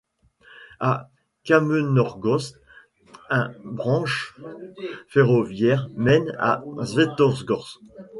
[0.79, 1.11] À
[1.43, 2.55] Kamennogorsk,
[3.29, 4.35] un branche
[5.09, 7.77] ferroviaire mène à Svetogorsk.